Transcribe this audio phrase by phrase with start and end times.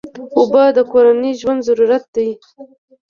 [0.37, 2.29] اوبه د کورنۍ ژوند ضرورت دی.